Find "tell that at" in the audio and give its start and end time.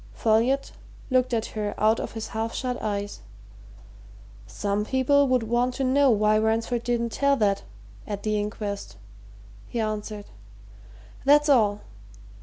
7.11-8.23